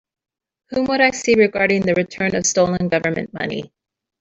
Whom 0.69 0.85
would 0.85 0.99
I 0.99 1.11
see 1.11 1.35
regarding 1.35 1.83
the 1.83 1.93
return 1.93 2.33
of 2.33 2.47
stolen 2.47 2.87
Government 2.89 3.35
money? 3.35 3.71